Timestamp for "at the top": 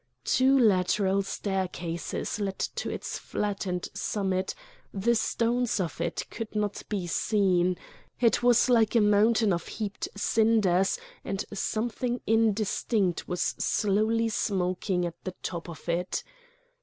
15.05-15.69